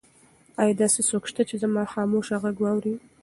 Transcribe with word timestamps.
ایا 0.61 0.73
داسې 0.81 0.99
څوک 1.09 1.23
شته 1.31 1.41
چې 1.49 1.55
زما 1.63 1.83
خاموشه 1.93 2.35
غږ 2.43 2.57
واوري؟ 2.61 2.95